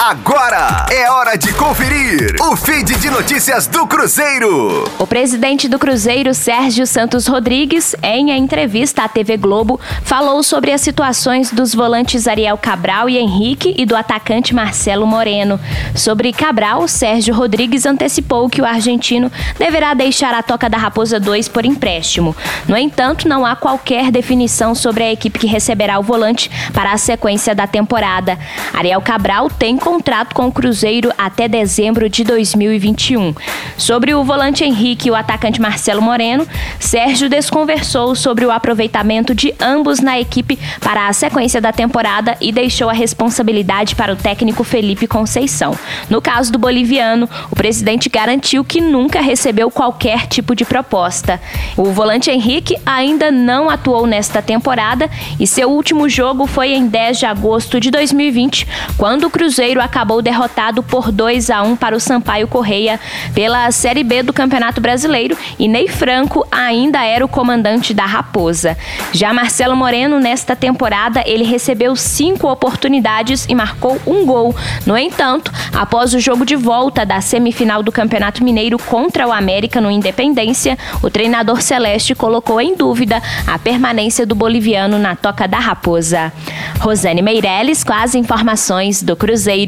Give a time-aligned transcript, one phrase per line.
[0.00, 4.88] Agora é hora de conferir o feed de notícias do Cruzeiro.
[4.96, 10.82] O presidente do Cruzeiro, Sérgio Santos Rodrigues, em entrevista à TV Globo, falou sobre as
[10.82, 15.58] situações dos volantes Ariel Cabral e Henrique e do atacante Marcelo Moreno.
[15.96, 21.48] Sobre Cabral, Sérgio Rodrigues antecipou que o argentino deverá deixar a Toca da Raposa 2
[21.48, 22.36] por empréstimo.
[22.68, 26.98] No entanto, não há qualquer definição sobre a equipe que receberá o volante para a
[26.98, 28.38] sequência da temporada.
[28.72, 33.34] Ariel Cabral tem contrato com o Cruzeiro até dezembro de 2021.
[33.78, 36.46] Sobre o volante Henrique e o atacante Marcelo Moreno,
[36.78, 42.52] Sérgio desconversou sobre o aproveitamento de ambos na equipe para a sequência da temporada e
[42.52, 45.74] deixou a responsabilidade para o técnico Felipe Conceição.
[46.10, 51.40] No caso do boliviano, o presidente garantiu que nunca recebeu qualquer tipo de proposta.
[51.78, 55.08] O volante Henrique ainda não atuou nesta temporada
[55.40, 60.22] e seu último jogo foi em 10 de agosto de 2020, quando o Cruzeiro Acabou
[60.22, 62.98] derrotado por 2 a 1 para o Sampaio Correia
[63.34, 68.76] pela Série B do Campeonato Brasileiro e Ney Franco ainda era o comandante da Raposa.
[69.12, 74.54] Já Marcelo Moreno, nesta temporada, ele recebeu cinco oportunidades e marcou um gol.
[74.86, 79.80] No entanto, após o jogo de volta da semifinal do Campeonato Mineiro contra o América
[79.80, 85.58] no Independência, o treinador Celeste colocou em dúvida a permanência do boliviano na Toca da
[85.58, 86.32] Raposa.
[86.80, 89.67] Rosane Meirelles com as informações do Cruzeiro